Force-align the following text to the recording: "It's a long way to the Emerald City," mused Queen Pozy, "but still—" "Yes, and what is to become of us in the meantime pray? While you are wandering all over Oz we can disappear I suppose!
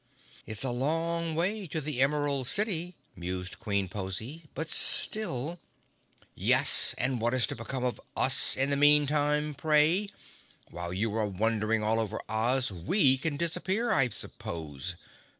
"It's 0.47 0.63
a 0.63 0.71
long 0.71 1.35
way 1.35 1.67
to 1.67 1.79
the 1.79 2.01
Emerald 2.01 2.47
City," 2.47 2.95
mused 3.15 3.59
Queen 3.59 3.87
Pozy, 3.87 4.45
"but 4.55 4.67
still—" 4.67 5.59
"Yes, 6.33 6.95
and 6.97 7.21
what 7.21 7.35
is 7.35 7.45
to 7.45 7.55
become 7.55 7.83
of 7.83 8.01
us 8.17 8.57
in 8.57 8.71
the 8.71 8.75
meantime 8.77 9.53
pray? 9.53 10.09
While 10.71 10.91
you 10.91 11.15
are 11.15 11.27
wandering 11.27 11.83
all 11.83 11.99
over 11.99 12.19
Oz 12.27 12.71
we 12.71 13.15
can 13.19 13.37
disappear 13.37 13.91
I 13.91 14.09
suppose! 14.09 14.95